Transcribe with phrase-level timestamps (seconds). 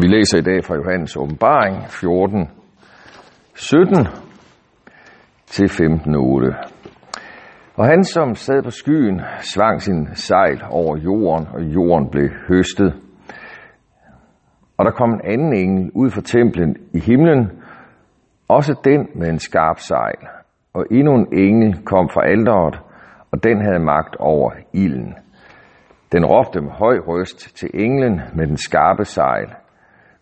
[0.00, 2.50] Vi læser i dag fra Johannes åbenbaring 14,
[3.54, 4.06] 17
[5.46, 6.54] til 15, 8.
[7.76, 12.94] Og han, som sad på skyen, svang sin sejl over jorden, og jorden blev høstet.
[14.78, 17.50] Og der kom en anden engel ud fra templen i himlen,
[18.48, 20.18] også den med en skarp sejl.
[20.74, 22.80] Og endnu en engel kom fra alderet,
[23.32, 25.14] og den havde magt over ilden.
[26.14, 29.48] Den råbte med høj røst til englen med den skarpe sejl.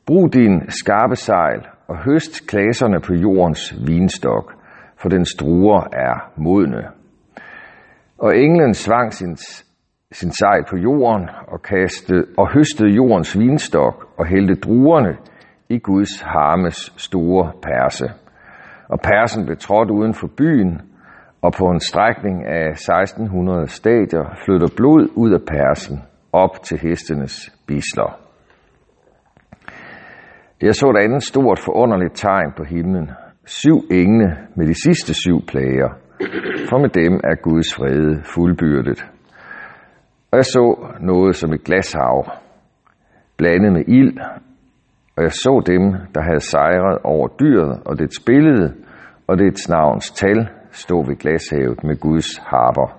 [0.07, 4.53] Brug din skarpe sejl og høst klaserne på jordens vinstok,
[4.97, 6.85] for den struer er modne.
[8.19, 9.37] Og englen svang sin,
[10.13, 15.17] sin sejl på jorden og, kastede, og høstede jordens vinstok og hældte druerne
[15.69, 18.11] i Guds harmes store perse.
[18.89, 20.81] Og persen blev trådt uden for byen,
[21.43, 26.03] og på en strækning af 1600 stadier flytter blod ud af persen
[26.33, 28.19] op til hestenes bisler.
[30.63, 33.11] Jeg så et andet stort forunderligt tegn på himlen.
[33.47, 35.91] Syv engle med de sidste syv plager,
[36.69, 39.05] for med dem er Guds vrede fuldbyrdet.
[40.31, 42.27] Og jeg så noget som et glashav,
[43.37, 44.19] blandet med ild,
[45.17, 45.83] og jeg så dem,
[46.15, 48.75] der havde sejret over dyret og dets billede
[49.27, 52.99] og dets navns tal, stå ved glashavet med Guds harper.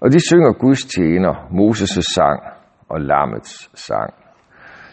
[0.00, 2.40] Og de synger Guds tjener, Moses' sang
[2.88, 4.14] og Lammets sang.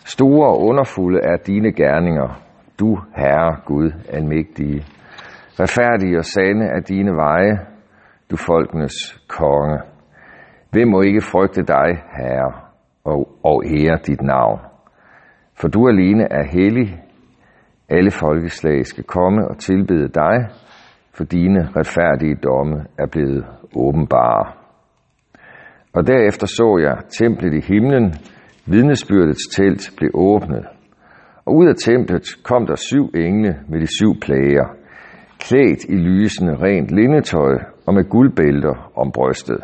[0.06, 2.42] Store og underfulde er dine gerninger,
[2.80, 4.86] du Herre Gud almægtige.
[5.60, 7.60] Retfærdige og sande er dine veje,
[8.32, 9.80] du folkenes konge.
[10.72, 12.54] Hvem må ikke frygte dig, Herre,
[13.04, 14.60] og, og ære dit navn?
[15.60, 17.02] For du alene er hellig.
[17.90, 20.50] Alle folkeslag skal komme og tilbede dig,
[21.16, 24.52] for dine retfærdige domme er blevet åbenbare.
[25.94, 28.14] Og derefter så jeg templet i himlen,
[28.66, 30.66] vidnesbyrdets telt blev åbnet.
[31.46, 34.68] Og ud af templet kom der syv engle med de syv plager,
[35.40, 37.56] klædt i lysende rent lindetøj
[37.88, 39.62] og med guldbælter om brystet.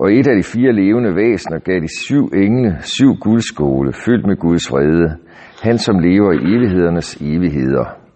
[0.00, 4.36] Og et af de fire levende væsener gav de syv engle syv guldskåle fyldt med
[4.36, 5.16] Guds vrede,
[5.62, 8.07] han som lever i evighedernes evigheder.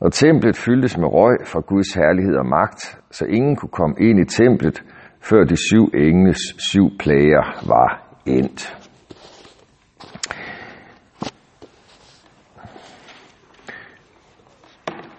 [0.00, 4.20] Og templet fyldtes med røg fra Guds herlighed og magt, så ingen kunne komme ind
[4.20, 4.82] i templet,
[5.20, 6.38] før de syv engles
[6.70, 8.88] syv plager var endt.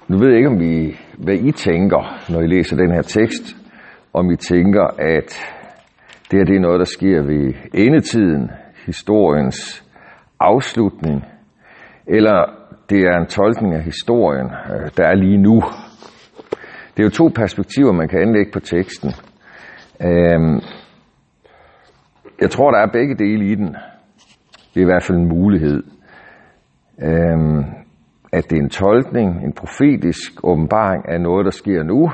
[0.07, 3.55] Nu ved jeg ikke, om I, hvad I tænker, når I læser den her tekst.
[4.13, 5.29] Om I tænker, at
[6.31, 8.51] det her det er noget, der sker ved endetiden,
[8.85, 9.89] historiens
[10.39, 11.25] afslutning,
[12.07, 12.58] eller
[12.89, 15.63] det er en tolkning af historien, øh, der er lige nu.
[16.97, 19.09] Det er jo to perspektiver, man kan anlægge på teksten.
[20.01, 20.59] Øhm,
[22.41, 23.75] jeg tror, der er begge dele i den.
[24.73, 25.83] Det er i hvert fald en mulighed.
[27.01, 27.63] Øhm,
[28.33, 32.11] at det er en tolkning, en profetisk åbenbaring af noget, der sker nu,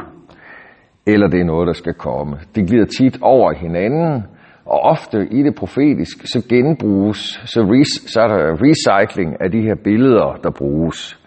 [1.08, 2.38] eller det er noget, der skal komme.
[2.56, 4.24] Det glider tit over hinanden,
[4.66, 9.62] og ofte i det profetiske, så genbruges, så, re, så er der recycling af de
[9.62, 11.20] her billeder, der bruges.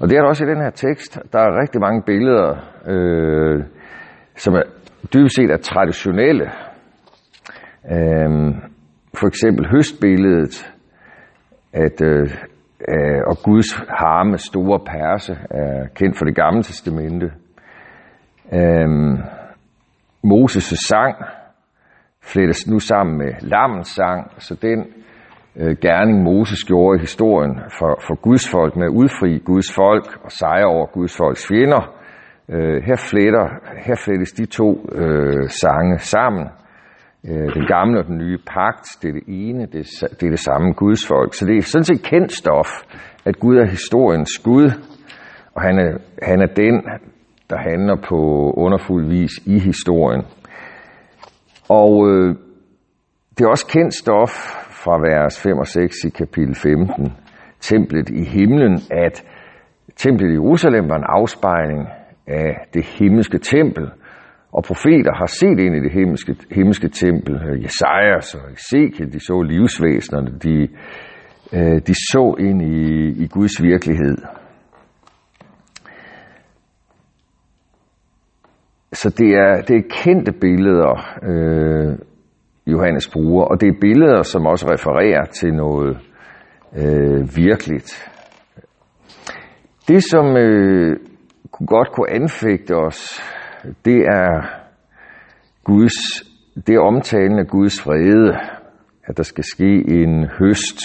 [0.00, 1.18] Og det er der også i den her tekst.
[1.32, 2.50] Der er rigtig mange billeder,
[2.86, 3.64] øh,
[4.36, 4.62] som er
[5.14, 6.50] dybest set er traditionelle.
[7.94, 8.30] Øh,
[9.18, 10.74] for eksempel høstbilledet,
[11.72, 12.30] at øh,
[12.88, 17.26] øh, og Guds harme store perse er kendt for det gamle testamente.
[18.52, 19.18] Øh,
[20.24, 21.14] Moses' sang
[22.22, 24.84] flettes nu sammen med lammens sang, så den
[25.56, 30.24] øh, gerning Moses gjorde i historien for, for Guds folk med at udfri Guds folk
[30.24, 31.82] og sejre over Guds folks fjender,
[32.48, 33.46] øh, her, fletter,
[33.86, 36.48] her flettes de to øh, sange sammen.
[37.28, 40.30] Øh, den gamle og den nye pagt, det er det ene, det er, det er
[40.30, 41.34] det samme Guds folk.
[41.34, 42.70] Så det er sådan set kendt stof,
[43.24, 44.70] at Gud er historiens Gud,
[45.54, 46.74] og han er, han er den,
[47.50, 48.18] der handler på
[48.56, 50.22] underfuld vis i historien.
[51.78, 52.28] Og øh,
[53.34, 54.32] det er også kendt stof
[54.82, 57.12] fra vers 5 og 6 i kapitel 15,
[57.60, 59.24] templet i himlen, at
[59.96, 61.88] templet i Jerusalem var en afspejling
[62.26, 63.86] af det himmelske tempel,
[64.52, 67.34] og profeter har set ind i det himmelske, himmelske tempel.
[67.62, 70.56] Jesajas og Ezekiel, de så livsvæsenerne, de,
[71.56, 74.16] øh, de så ind i, i Guds virkelighed.
[78.92, 81.98] Så det er, det er kendte billeder, øh,
[82.66, 85.98] Johannes bruger, og det er billeder, som også refererer til noget
[86.76, 88.10] øh, virkeligt.
[89.88, 90.96] Det, som øh,
[91.52, 93.20] kunne godt kunne anfægte os,
[93.84, 94.60] det er
[95.64, 96.22] Guds,
[96.66, 98.38] det er omtalen af Guds vrede,
[99.04, 100.78] at der skal ske en høst,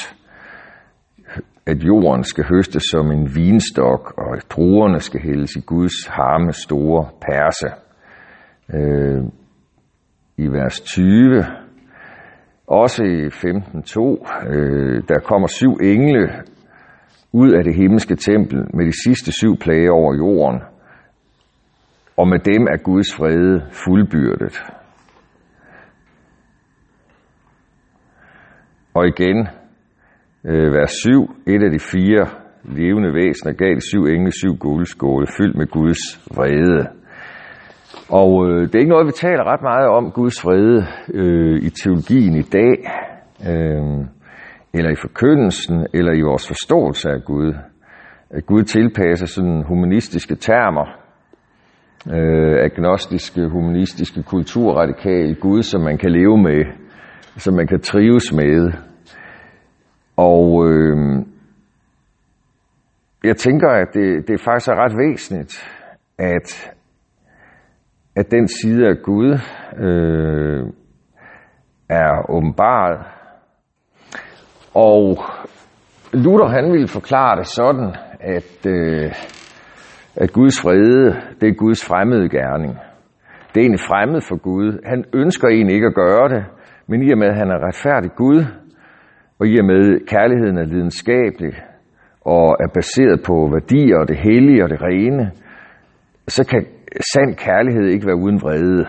[1.65, 6.53] at jorden skal høstes som en vinstok, og at druerne skal hældes i Guds harme
[6.53, 7.84] store perse.
[8.73, 9.23] Øh,
[10.37, 11.45] I vers 20,
[12.67, 16.29] også i 15.2, øh, der kommer syv engle
[17.31, 20.61] ud af det himmelske tempel med de sidste syv plager over jorden,
[22.17, 24.63] og med dem er Guds fred fuldbyrdet.
[28.93, 29.47] Og igen,
[30.45, 32.25] øh, vers 7, et af de fire
[32.63, 36.03] levende væsener gav de syv engle syv guldskåle fyldt med Guds
[36.35, 37.04] vrede.
[38.09, 41.69] Og øh, det er ikke noget, vi taler ret meget om, Guds vrede, øh, i
[41.69, 42.75] teologien i dag,
[43.51, 44.05] øh,
[44.73, 47.53] eller i forkyndelsen, eller i vores forståelse af Gud.
[48.29, 50.85] At Gud tilpasser sådan humanistiske termer,
[52.13, 56.63] øh, agnostiske, humanistiske, kulturradikale Gud, som man kan leve med,
[57.37, 58.71] som man kan trives med.
[60.17, 61.25] Og øh,
[63.23, 65.53] jeg tænker, at det, det faktisk er ret væsentligt,
[66.17, 66.74] at,
[68.15, 69.39] at den side af Gud
[69.77, 70.65] øh,
[71.89, 72.99] er åbenbaret.
[74.73, 75.17] Og
[76.13, 79.11] Luther han ville forklare det sådan, at, øh,
[80.15, 82.73] at Guds frede, det er Guds fremmede gerning.
[83.49, 84.79] Det er egentlig fremmed for Gud.
[84.85, 86.45] Han ønsker egentlig ikke at gøre det,
[86.87, 88.45] men i og med, at han er retfærdig Gud,
[89.39, 91.53] og i og med kærligheden er lidenskabelig
[92.21, 95.31] og er baseret på værdier og det hellige og det rene,
[96.27, 96.65] så kan
[97.13, 98.85] sand kærlighed ikke være uden vrede.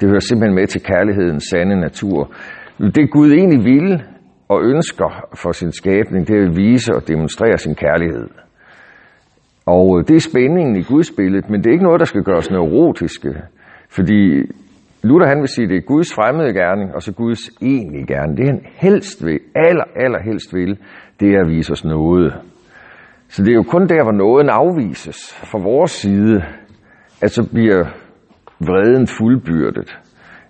[0.00, 2.32] Det hører simpelthen med til kærlighedens sande natur.
[2.78, 4.02] Det Gud egentlig vil
[4.48, 8.28] og ønsker for sin skabning, det er at vise og demonstrere sin kærlighed.
[9.66, 12.22] Og øh, det er spændingen i Guds billede, men det er ikke noget, der skal
[12.22, 13.32] gøres neurotiske.
[13.90, 14.20] Fordi
[15.02, 18.36] Luther han vil sige, at det er Guds fremmede gerning, og så Guds egentlige gerning.
[18.36, 20.78] Det han helst vil, aller, aller helst vil,
[21.20, 22.34] det er at vise os noget.
[23.28, 26.42] Så det er jo kun der, hvor nåden afvises fra vores side,
[27.22, 27.84] at så bliver
[28.60, 29.98] vreden fuldbyrdet.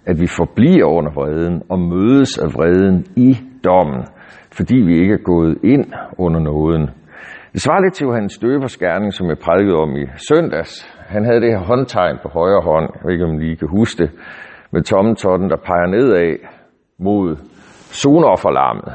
[0.06, 4.04] At vi forbliver under vreden og mødes af vreden i dommen,
[4.52, 5.86] fordi vi ikke er gået ind
[6.18, 6.90] under nåden.
[7.52, 10.72] Det svarer lidt til Johannes Døbers gerning, som jeg prædikede om i søndags.
[11.14, 13.68] Han havde det her håndtegn på højre hånd, jeg ved ikke om I lige kan
[13.68, 14.10] huske det,
[14.70, 16.36] med tommetotten, der peger nedad
[16.98, 17.36] mod
[18.02, 18.94] sonofferlammet.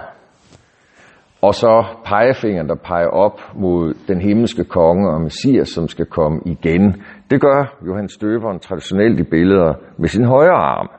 [1.42, 6.42] Og så pegefingeren, der peger op mod den himmelske konge og messias, som skal komme
[6.46, 7.04] igen.
[7.30, 10.90] Det gør Johannes Døberen traditionelt i billeder med sin højre arm.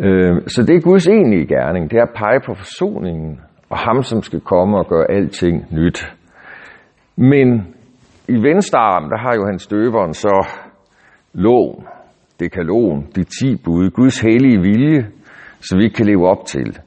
[0.00, 3.40] Øh, så det er Guds egentlige gerning, det er at pege på forsoningen
[3.70, 6.16] og ham, som skal komme og gøre alting nyt.
[7.16, 7.74] Men
[8.28, 10.48] i venstre arm, der har Johannes Døberen så
[11.32, 11.86] loven,
[12.40, 15.06] dekalon, de ti bud, Guds hellige vilje,
[15.60, 16.78] som vi ikke kan leve op til.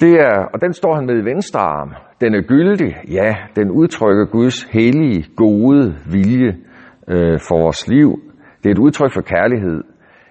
[0.00, 1.94] Det er, og den står han med i venstre arm.
[2.20, 6.56] Den er gyldig, ja, den udtrykker Guds hellige, gode vilje
[7.08, 8.10] øh, for vores liv.
[8.62, 9.82] Det er et udtryk for kærlighed.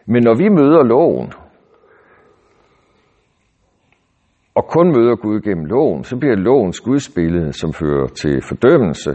[0.06, 1.32] Men når vi møder loven,
[4.56, 9.12] og kun møder Gud gennem loven, så bliver lovens gudsbillede, som fører til fordømmelse,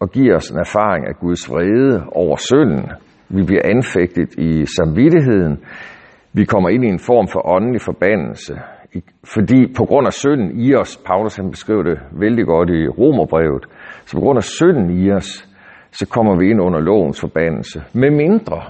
[0.00, 2.90] og giver os en erfaring af Guds vrede over synden.
[3.28, 5.64] Vi bliver anfægtet i samvittigheden.
[6.32, 8.54] Vi kommer ind i en form for åndelig forbandelse.
[9.34, 13.64] Fordi på grund af synden i os, Paulus han beskrev det vældig godt i Romerbrevet,
[14.06, 15.47] så på grund af synden i os,
[15.92, 17.82] så kommer vi ind under lovens forbandelse.
[17.92, 18.62] Med mindre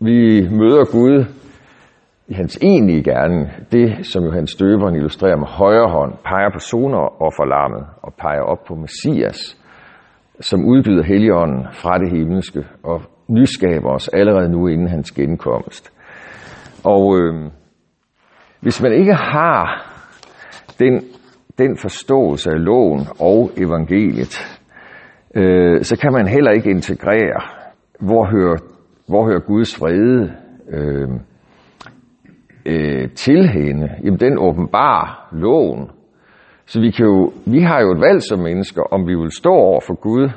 [0.00, 1.24] vi møder Gud
[2.28, 7.22] i hans egentlige gerne, det som Johannes Døberen illustrerer med højre hånd, peger på soner
[7.22, 9.56] og forlarmet og peger op på Messias,
[10.40, 15.92] som udbyder Helligånden fra det himmelske og nyskaber os allerede nu inden hans genkomst.
[16.84, 17.50] Og øh,
[18.60, 19.90] hvis man ikke har
[20.78, 21.02] den,
[21.58, 24.53] den forståelse af loven og evangeliet,
[25.36, 27.40] øh, så kan man heller ikke integrere,
[28.00, 28.56] hvor hører,
[29.08, 30.32] hvor hører Guds vrede
[30.70, 31.08] øh,
[32.66, 33.88] øh, til hende.
[34.04, 35.90] Jamen den åbenbar loven.
[36.66, 39.50] Så vi, kan jo, vi har jo et valg som mennesker, om vi vil stå
[39.50, 40.28] over for Gud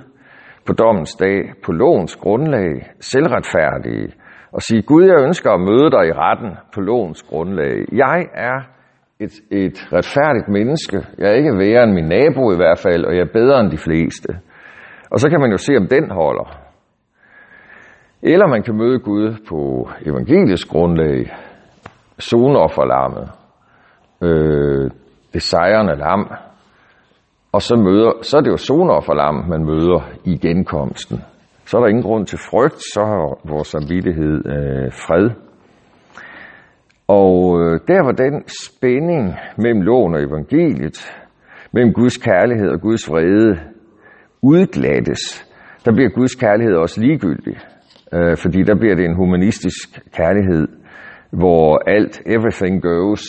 [0.65, 4.13] på dommens dag, på lovens grundlag, selvretfærdige,
[4.51, 7.85] og sige, Gud, jeg ønsker at møde dig i retten på lovens grundlag.
[7.91, 8.59] Jeg er
[9.19, 10.97] et, et retfærdigt menneske.
[11.17, 13.71] Jeg er ikke værre end min nabo i hvert fald, og jeg er bedre end
[13.71, 14.29] de fleste.
[15.11, 16.67] Og så kan man jo se, om den holder.
[18.21, 21.35] Eller man kan møde Gud på evangelisk grundlag,
[22.19, 23.29] sonofferlammet,
[24.21, 24.91] øh,
[25.33, 26.31] det sejrende lam,
[27.51, 31.17] og så, møder, så er det jo sonofferlam, man møder i genkomsten.
[31.65, 35.29] Så er der ingen grund til frygt, så har vores samvittighed øh, fred.
[37.07, 40.97] Og øh, der var den spænding mellem loven og evangeliet,
[41.71, 43.59] mellem Guds kærlighed og Guds vrede
[44.41, 45.45] udglattes,
[45.85, 47.57] der bliver Guds kærlighed også ligegyldig.
[48.13, 50.67] Øh, fordi der bliver det en humanistisk kærlighed,
[51.31, 53.23] hvor alt, everything goes,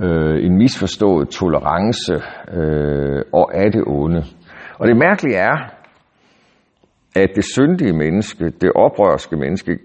[0.00, 2.14] øh, en misforstået tolerance
[2.58, 4.22] øh, og af det onde.
[4.78, 5.56] Og det mærkelige er,
[7.16, 9.78] at det syndige menneske, det oprørske menneske,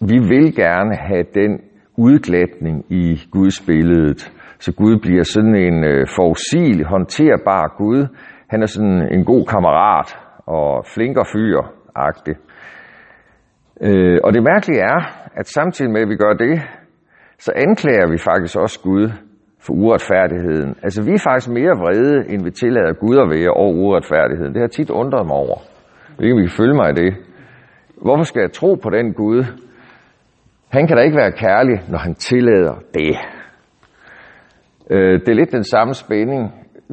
[0.00, 1.60] vi vil gerne have den
[1.96, 4.32] udglatning i Guds billedet.
[4.58, 8.06] Så Gud bliver sådan en øh, forudsigelig, håndterbar Gud.
[8.50, 10.08] Han er sådan en god kammerat
[10.46, 12.36] og flinker fyr-agtig.
[13.80, 15.00] Øh, og det mærkelige er,
[15.34, 16.62] at samtidig med, at vi gør det,
[17.38, 19.08] så anklager vi faktisk også Gud
[19.64, 20.76] for uretfærdigheden.
[20.82, 24.54] Altså, vi er faktisk mere vrede, end vi tillader Gud at være over uretfærdigheden.
[24.54, 25.58] Det har tit undret mig over.
[26.08, 27.12] Jeg ved ikke, om I kan følge mig i det.
[28.02, 29.44] Hvorfor skal jeg tro på den Gud?
[30.68, 33.16] Han kan da ikke være kærlig, når han tillader det.
[34.90, 36.42] Øh, det er lidt den samme spænding,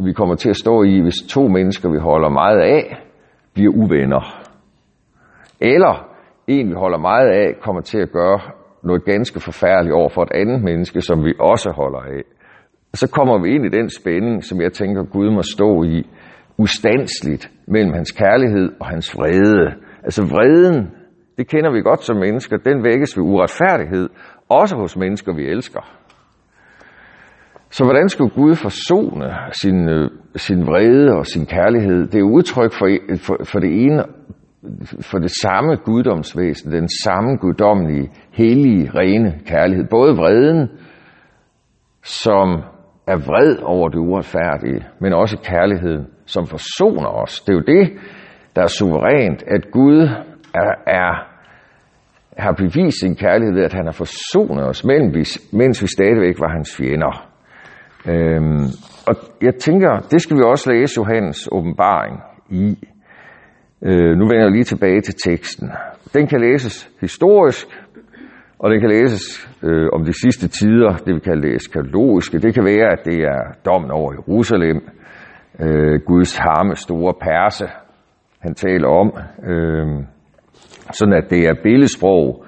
[0.06, 2.98] vi kommer til at stå i, hvis to mennesker, vi holder meget af,
[3.54, 4.44] bliver uvenner.
[5.62, 6.08] Eller
[6.48, 8.40] en, vi holder meget af, kommer til at gøre
[8.84, 12.24] noget ganske forfærdeligt over for et andet menneske, som vi også holder af.
[12.94, 16.10] Så kommer vi ind i den spænding, som jeg tænker, Gud må stå i,
[16.58, 19.74] ustandsligt mellem hans kærlighed og hans vrede.
[20.04, 20.92] Altså vreden,
[21.38, 24.10] det kender vi godt som mennesker, den vækkes ved uretfærdighed,
[24.50, 25.82] også hos mennesker, vi elsker.
[27.70, 32.08] Så hvordan skulle Gud forsone sin, øh, sin vrede og sin kærlighed?
[32.08, 32.88] Det er udtryk for,
[33.26, 34.04] for, for det ene,
[35.02, 39.86] for det samme guddomsvæsen, den samme guddommelige, hellige, rene kærlighed.
[39.90, 40.70] Både vreden,
[42.04, 42.48] som
[43.08, 47.42] er vred over det uretfærdige, men også kærligheden, som forsoner os.
[47.42, 47.94] Det er jo det,
[48.56, 50.02] der er suverænt, at Gud
[50.54, 51.38] er, er
[52.38, 54.84] har bevist sin kærlighed ved, at han har forsonet os,
[55.54, 57.27] mens vi stadigvæk var hans fjender.
[58.10, 58.66] Øhm,
[59.08, 62.78] og jeg tænker, det skal vi også læse Johannes åbenbaring i.
[63.82, 65.72] Øh, nu vender jeg lige tilbage til teksten.
[66.14, 67.68] Den kan læses historisk,
[68.60, 72.40] og den kan læses øh, om de sidste tider, det vi kan læse katalogiske.
[72.40, 74.82] Det kan være, at det er dommen over Jerusalem,
[75.60, 77.68] øh, Guds harme store perse,
[78.40, 79.12] han taler om.
[79.50, 79.88] Øh,
[80.92, 82.44] sådan at det er billedsprog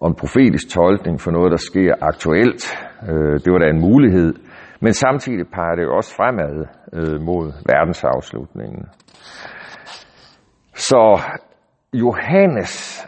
[0.00, 2.62] og en profetisk tolkning for noget, der sker aktuelt.
[3.08, 4.34] Øh, det var da en mulighed.
[4.80, 8.86] Men samtidig peger det jo også fremad øh, mod verdensafslutningen.
[10.74, 11.20] Så
[11.94, 13.04] Johannes,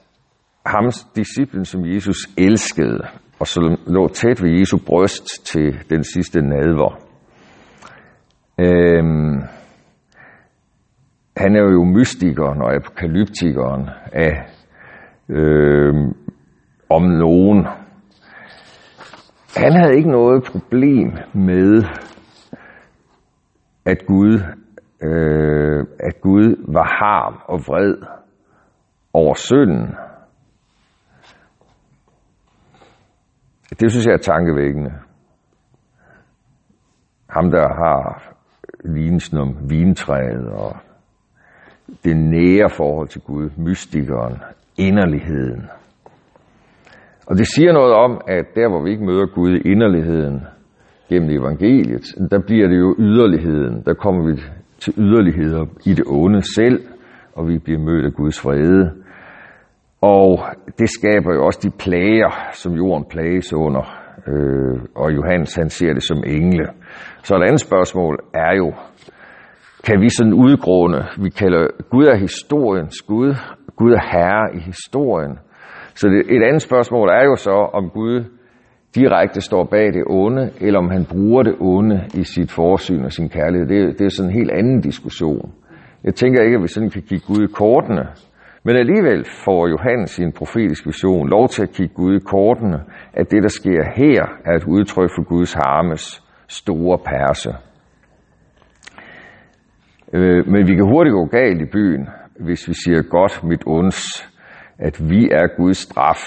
[0.67, 3.01] ham disciplen, som Jesus elskede,
[3.41, 6.99] og så lå tæt ved Jesu bryst til den sidste nadver.
[8.59, 9.43] Øhm,
[11.37, 14.33] han er jo mystikeren og apokalyptikeren af
[15.29, 16.13] øhm,
[16.91, 17.67] om nogen.
[19.57, 21.85] Han havde ikke noget problem med,
[23.85, 24.41] at Gud,
[25.03, 27.95] øh, at Gud var harm og vred
[29.13, 29.95] over synden.
[33.81, 34.93] Det synes jeg er tankevækkende.
[37.31, 38.35] Ham, der har
[38.85, 40.77] lignelsen om vintræet og
[42.05, 44.43] det nære forhold til Gud, mystikeren,
[44.77, 45.71] inderligheden.
[47.27, 50.43] Og det siger noget om, at der hvor vi ikke møder Gud i inderligheden
[51.09, 53.83] gennem evangeliet, der bliver det jo yderligheden.
[53.87, 54.41] Der kommer vi
[54.79, 56.81] til yderligheder i det onde selv,
[57.35, 58.91] og vi bliver mødt af Guds vrede.
[60.01, 60.39] Og
[60.79, 63.85] det skaber jo også de plager, som jorden plages under.
[64.29, 66.67] Øh, og Johannes han ser det som engle.
[67.23, 68.73] Så et andet spørgsmål er jo,
[69.87, 73.35] kan vi sådan udgrunde, vi kalder Gud er historiens Gud,
[73.77, 75.39] Gud er herre i historien.
[75.95, 78.25] Så det, et andet spørgsmål er jo så, om Gud
[78.95, 83.13] direkte står bag det onde, eller om han bruger det onde i sit forsyn og
[83.13, 83.69] sin kærlighed.
[83.69, 85.53] Det, det er sådan en helt anden diskussion.
[86.05, 88.07] Jeg tænker ikke, at vi sådan kan kigge Gud i kortene,
[88.65, 92.81] men alligevel får Johannes i en profetisk vision lov til at kigge Gud i kortene,
[93.13, 97.51] at det, der sker her, er et udtryk for Guds harmes store perse.
[100.13, 102.09] Øh, men vi kan hurtigt gå galt i byen,
[102.41, 104.32] hvis vi siger godt mit onds,
[104.79, 106.23] at vi er Guds straf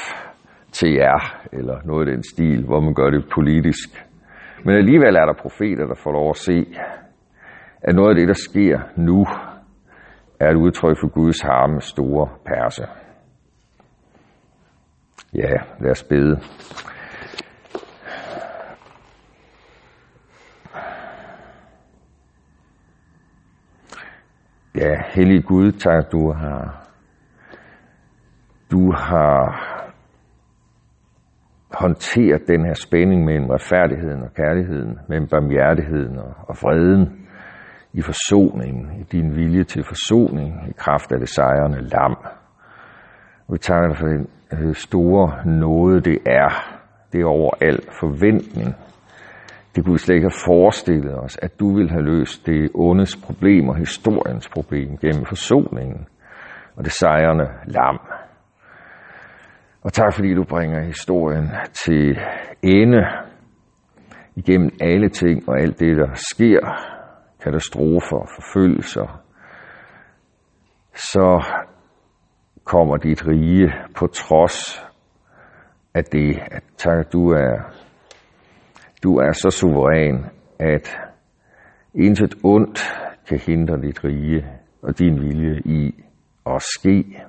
[0.72, 4.06] til jer, eller noget i den stil, hvor man gør det politisk.
[4.66, 6.66] Men alligevel er der profeter, der får lov at se,
[7.82, 9.26] at noget af det, der sker nu,
[10.40, 12.86] er et udtryk for Guds harme store perse.
[15.34, 16.40] Ja, lad os bede.
[24.76, 26.86] Ja, hellige Gud, tak du har
[28.76, 29.40] du har
[31.82, 37.22] håndteret den her spænding mellem retfærdigheden og kærligheden, mellem barmhjertigheden og, og freden.
[37.94, 42.16] i forsoningen, i din vilje til forsoning, i kraft af det sejrende lam.
[43.52, 46.50] Vi takker dig for den øh, store nåde, det er.
[47.12, 48.76] Det er over al forventning.
[49.76, 53.16] Det kunne vi slet ikke have forestillet os, at du ville have løst det ondes
[53.16, 56.08] problem og historiens problem gennem forsoningen
[56.76, 58.00] og det sejrende lam.
[59.86, 62.20] Og tak fordi du bringer historien til
[62.64, 63.04] ende.
[64.36, 66.60] Igennem alle ting og alt det, der sker,
[67.44, 69.22] katastrofer, forfølgelser,
[70.94, 71.44] så
[72.64, 74.86] kommer dit rige på trods
[75.94, 77.74] af det, at tak, du er,
[79.04, 80.26] du er så suveræn,
[80.60, 80.98] at
[81.94, 82.80] intet ondt
[83.28, 84.46] kan hindre dit rige
[84.82, 86.04] og din vilje i
[86.46, 87.22] at ske,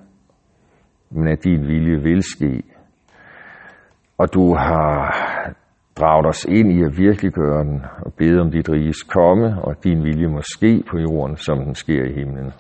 [1.11, 2.63] men at din vilje vil ske.
[4.19, 5.15] Og du har
[5.97, 9.85] draget os ind i at virkeliggøre den og bede om dit riges komme, og at
[9.85, 12.53] din vilje må ske på jorden, som den sker i himlen.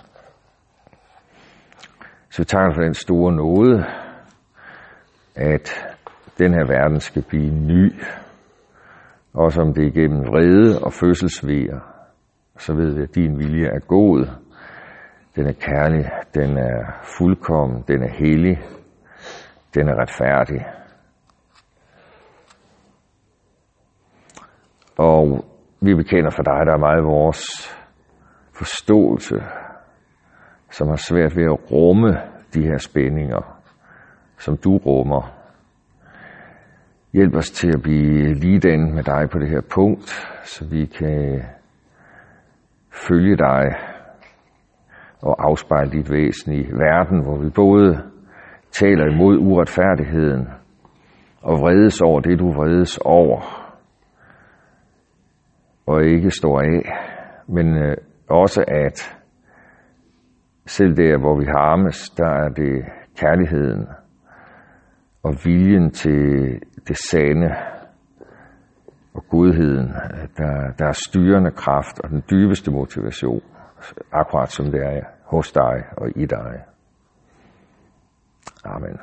[2.30, 3.84] Så vi takker for den store nåde,
[5.34, 5.96] at
[6.38, 7.94] den her verden skal blive ny,
[9.34, 11.80] også om det er igennem vrede og fødselsvejer,
[12.58, 14.26] så ved vi, at din vilje er god,
[15.36, 18.58] den er kærlig, den er fuldkommen, den er hellig,
[19.74, 20.66] den er retfærdig.
[24.98, 25.44] Og
[25.80, 27.42] vi bekender for dig, der er meget vores
[28.52, 29.36] forståelse,
[30.70, 32.08] som har svært ved at rumme
[32.54, 33.60] de her spændinger,
[34.38, 35.32] som du rummer.
[37.12, 40.08] Hjælp os til at blive lige den med dig på det her punkt,
[40.44, 41.44] så vi kan
[42.90, 43.95] følge dig
[45.22, 48.02] og afspejle dit væsen i verden, hvor vi både
[48.70, 50.48] taler imod uretfærdigheden
[51.42, 53.40] og vredes over det, du vredes over,
[55.86, 56.82] og ikke står af,
[57.48, 57.96] men øh,
[58.28, 59.16] også at
[60.66, 62.84] selv der, hvor vi harmes, der er det
[63.20, 63.86] kærligheden
[65.22, 67.56] og viljen til det sande
[69.14, 69.88] og godheden,
[70.36, 73.42] der, der er styrende kraft og den dybeste motivation,
[74.12, 76.64] akkurat som det er hos dig og i dig.
[78.64, 79.00] Amen.